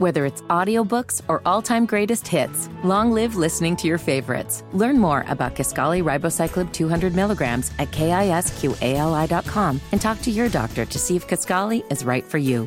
[0.00, 4.64] Whether it's audiobooks or all-time greatest hits, long live listening to your favorites.
[4.72, 10.98] Learn more about Kisqali Ribociclib 200 milligrams at kisqali.com and talk to your doctor to
[10.98, 12.66] see if Kisqali is right for you.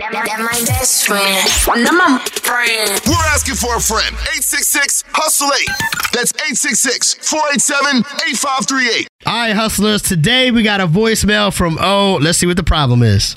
[0.00, 1.84] That, that my best friend.
[1.84, 3.00] Now my friend.
[3.06, 4.16] We're asking for a friend.
[4.34, 5.68] 866 Hustle 8.
[6.12, 9.08] That's 866 487 8538.
[9.26, 10.02] All right, hustlers.
[10.02, 12.18] Today we got a voicemail from O.
[12.20, 13.36] Let's see what the problem is.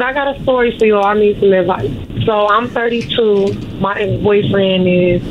[0.00, 0.98] I got a story for you.
[0.98, 1.90] I need some advice.
[2.24, 3.52] So I'm 32.
[3.80, 5.22] My ex-boyfriend is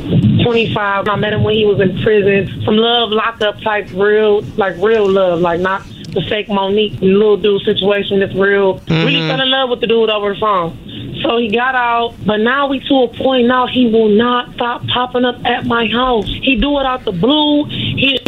[0.44, 1.08] 25.
[1.08, 2.62] I met him when he was in prison.
[2.64, 5.82] Some love lockup type, real, like real love, like not
[6.12, 8.20] the fake Monique little dude situation.
[8.20, 8.74] That's real.
[8.88, 9.28] Really mm-hmm.
[9.28, 10.78] fell in love with the dude over the phone.
[11.22, 14.86] So he got out, but now we to a point now he will not stop
[14.88, 16.26] popping up at my house.
[16.26, 17.64] He do it out the blue.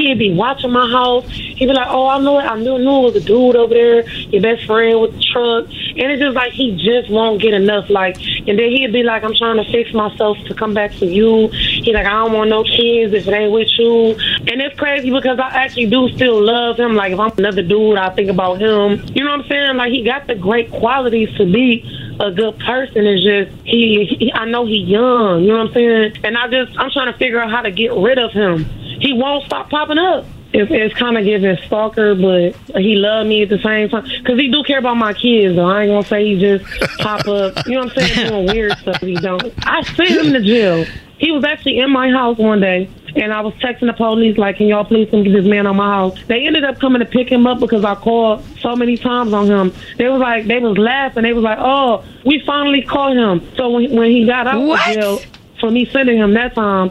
[0.05, 1.27] He he'd be watching my house.
[1.31, 2.43] He'd be like, "Oh, I know it.
[2.43, 5.65] I knew, knew it was a dude over there, your best friend with the truck."
[5.65, 7.89] And it's just like he just won't get enough.
[7.89, 11.07] Like, and then he'd be like, "I'm trying to fix myself to come back to
[11.07, 14.11] you." He like, "I don't want no kids if it ain't with you."
[14.47, 16.95] And it's crazy because I actually do still love him.
[16.95, 19.03] Like, if I'm another dude, I think about him.
[19.15, 19.77] You know what I'm saying?
[19.77, 21.83] Like, he got the great qualities to be
[22.21, 23.07] a good person.
[23.07, 24.33] It's just he, he.
[24.35, 25.45] I know he young.
[25.45, 26.19] You know what I'm saying?
[26.25, 28.67] And I just I'm trying to figure out how to get rid of him.
[29.05, 30.25] He won't stop popping up.
[30.55, 34.39] It's, it's kind of giving stalker, but he love me at the same time because
[34.41, 35.57] he do care about my kids.
[35.57, 36.65] Though I ain't gonna say he just
[37.01, 37.67] pop up.
[37.67, 38.29] You know what I'm saying?
[38.31, 39.01] Doing weird stuff.
[39.01, 39.53] He don't.
[39.67, 40.87] I sent him to jail.
[41.19, 44.57] He was actually in my house one day, and I was texting the police like,
[44.57, 47.07] "Can y'all please come get this man on my house?" They ended up coming to
[47.07, 49.73] pick him up because I called so many times on him.
[49.99, 51.25] They was like, they was laughing.
[51.25, 54.89] They was like, "Oh, we finally caught him." So when when he got out What?
[54.89, 55.19] of jail,
[55.61, 56.91] for me sending him that time,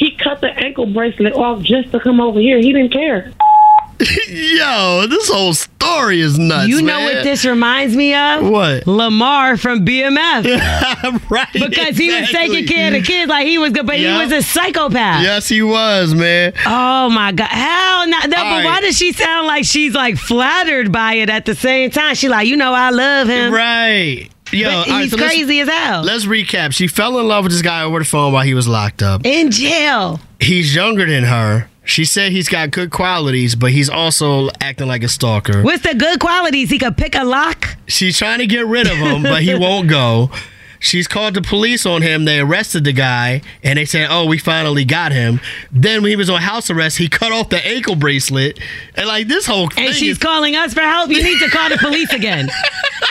[0.00, 2.56] he cut the ankle bracelet off just to come over here.
[2.58, 3.32] He didn't care.
[4.30, 6.68] Yo, this whole story is nuts.
[6.68, 7.16] you know man.
[7.16, 8.48] what this reminds me of?
[8.48, 8.86] What?
[8.86, 11.20] Lamar from BMF.
[11.30, 11.46] right.
[11.52, 14.16] Because he was taking care of the kids like he was good, but Yeah.
[14.16, 15.22] he was a psychopath.
[15.22, 16.54] Yes, he was, man.
[16.64, 17.48] Oh my god!
[17.48, 18.18] Hell no!
[18.20, 18.64] no, but right.
[18.64, 22.14] why does she sound like she's like flattered by it at the same time?
[22.14, 23.52] She like, you know, I love him.
[23.52, 24.30] Right.
[24.52, 26.02] Yo, But all right, he's so crazy as hell.
[26.02, 26.72] Let's recap.
[26.72, 29.24] She fell in love with this guy over the phone while he was locked up.
[29.24, 30.20] In jail.
[30.40, 31.68] He's younger than her.
[31.84, 35.62] She said he's got good qualities, but he's also acting like a stalker.
[35.62, 36.70] What's the good qualities?
[36.70, 37.76] He could pick a lock.
[37.88, 40.30] She's trying to get rid of him, but he won't go.
[40.82, 42.24] She's called the police on him.
[42.24, 45.40] They arrested the guy, and they said, "Oh, we finally got him."
[45.70, 48.58] Then when he was on house arrest, he cut off the ankle bracelet,
[48.94, 49.88] and like this whole thing.
[49.88, 51.10] And she's is- calling us for help.
[51.10, 52.48] You need to call the police again.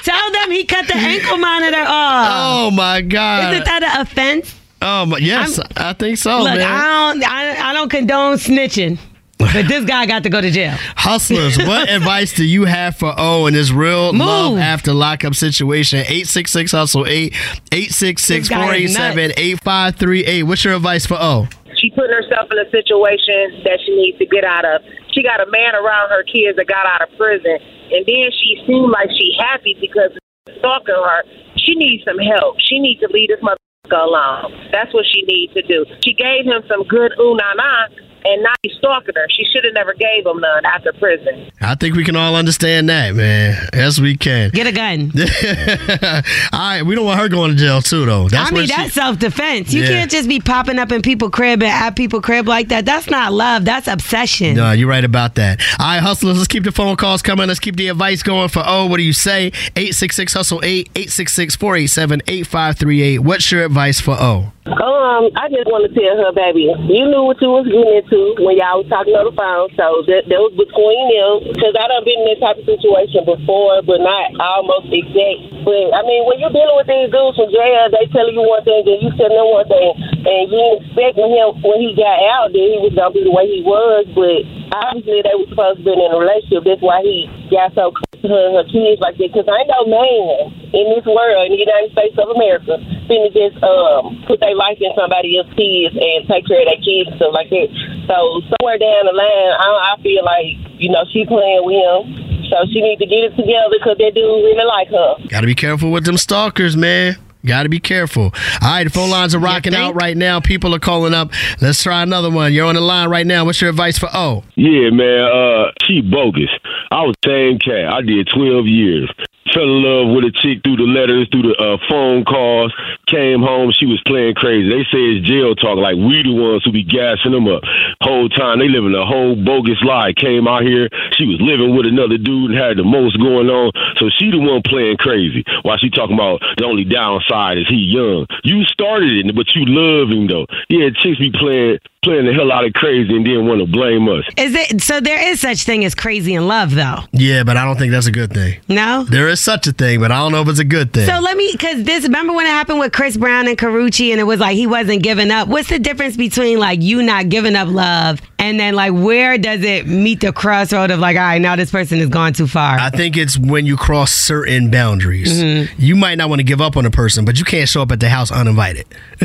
[0.04, 2.28] Tell them he cut the ankle monitor off.
[2.32, 3.54] oh my god!
[3.54, 4.56] Isn't that an offense?
[4.82, 6.62] oh my, yes, i think so, Look, man.
[6.62, 8.98] I don't, I, I don't condone snitching,
[9.38, 10.72] but this guy got to go to jail.
[10.96, 16.00] Hustlers, what advice do you have for O in this real love after lockup situation?
[16.00, 17.34] 866 Hustle 8
[17.72, 20.44] 866 This guy is 487 8538.
[20.44, 21.48] What's your advice for O?
[21.76, 24.82] She putting herself in a situation that she needs to get out of.
[25.14, 27.58] She got a man around her kids that got out of prison,
[27.92, 30.12] and then she seemed like she happy because
[30.58, 31.24] stalking her.
[31.58, 32.58] She needs some help.
[32.60, 34.70] She needs to leave this motherfucker alone.
[34.72, 35.86] That's what she needs to do.
[36.06, 37.88] She gave him some good ooh na na,
[38.26, 39.26] and now he's stalking her.
[39.30, 41.52] She should have never gave him none after prison.
[41.62, 43.68] I think we can all understand that, man.
[43.74, 44.50] Yes, we can.
[44.52, 45.12] Get a gun.
[46.54, 48.28] all right, we don't want her going to jail, too, though.
[48.30, 49.74] That's I mean, what she- that's self defense.
[49.74, 49.90] You Yeah.
[49.90, 52.86] can't just be popping up in people crib and at people crib like that.
[52.86, 53.66] That's not love.
[53.66, 54.56] That's obsession.
[54.56, 55.62] No, you're right about that.
[55.80, 57.48] All right, hustlers, let's keep the phone calls coming.
[57.48, 59.48] Let's keep the advice going for oh, what do you say?
[59.76, 63.20] 866 Hustle 8 866 487 8538.
[63.20, 64.52] What's your advice for O?
[64.70, 68.38] Um, I just want to tell her, baby, you knew what you was getting into
[68.38, 71.58] when y'all was talking on the phone, so that, that was between them.
[71.58, 75.66] Because I done been in that type of situation before, but not almost exact.
[75.66, 78.62] But, I mean, when you're dealing with these dudes from jail, they tell you one
[78.62, 79.90] thing, then you tell them one thing,
[80.22, 83.26] and you expect when, him, when he got out that he was going to be
[83.26, 86.62] the way he was, but obviously they were supposed to be in a relationship.
[86.62, 89.34] That's why he got so close to her and her kids like that.
[89.34, 92.78] Because I ain't no man in this world, in the United States of America,
[93.10, 96.80] finna just um, put their life in somebody else's kids and take care of their
[96.86, 97.68] kids and stuff like that.
[98.06, 102.46] So somewhere down the line, I, I feel like, you know, she playing with him.
[102.50, 105.28] So she need to get it together because that dude really like her.
[105.28, 107.18] Got to be careful with them stalkers, man.
[107.46, 108.24] Got to be careful.
[108.24, 110.42] All right, the phone lines are rocking out right now.
[110.42, 111.32] People are calling up.
[111.62, 112.54] Let's try another one.
[112.54, 113.46] You're on the line right now.
[113.46, 114.44] What's your advice for O?
[114.56, 115.22] Yeah, man.
[115.24, 116.50] Uh, she bogus.
[116.92, 117.94] I was same cat.
[117.94, 119.10] I did twelve years.
[119.54, 122.74] Fell in love with a chick through the letters, through the uh, phone calls.
[123.08, 124.70] Came home, she was playing crazy.
[124.70, 127.64] They say it's jail talk, like we the ones who be gassing them up.
[128.02, 130.14] Whole time they living a whole bogus lie.
[130.14, 133.72] Came out here, she was living with another dude and had the most going on.
[133.98, 135.44] So she the one playing crazy.
[135.64, 138.28] While she talking about the only downside is he young.
[138.44, 140.48] You started it, but you love him though.
[140.70, 144.08] Yeah, chicks be playing playing the hell out of crazy and then want to blame
[144.08, 144.24] us.
[144.38, 145.02] Is it so?
[145.02, 147.00] There is such thing as crazy in love, though.
[147.12, 148.60] Yeah, but I don't think that's a good thing.
[148.70, 149.04] No.
[149.04, 151.06] There is such a thing, but I don't know if it's a good thing.
[151.06, 154.20] So let me, because this, remember when it happened with Chris Brown and Karrueche, and
[154.20, 155.48] it was like he wasn't giving up.
[155.50, 159.62] What's the difference between like you not giving up love, and then like where does
[159.64, 162.80] it meet the crossroad of like, all right, now this person has gone too far?
[162.80, 165.32] I think it's when you cross certain boundaries.
[165.42, 165.74] Mm-hmm.
[165.78, 167.92] You might not want to give up on a person, but you can't show up
[167.92, 168.88] at the house uninvited.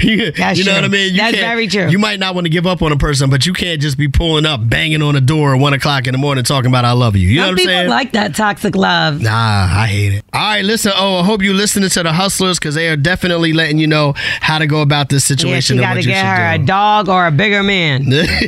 [0.00, 0.82] you That's you know true.
[0.82, 1.12] what I mean?
[1.12, 1.88] You That's very true.
[1.88, 4.08] You might not want to give up on a person, but you can't just be
[4.08, 6.92] pulling up, banging on the door at one o'clock in the morning talking about I
[6.92, 7.28] love you.
[7.28, 7.88] You know what I'm people saying?
[7.88, 9.22] like that toxic love.
[9.22, 9.30] Nah,
[9.70, 10.24] I hate it.
[10.32, 10.92] All right, listen.
[10.96, 14.14] Oh, I hope you're listening to the hustlers because they are definitely letting you know
[14.40, 16.58] how to go about this situation Yeah, she and got what to get her a
[16.58, 18.04] dog or a bigger man.